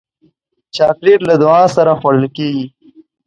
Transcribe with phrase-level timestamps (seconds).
[0.75, 2.65] چاکلېټ له دعا سره خوړل کېږي.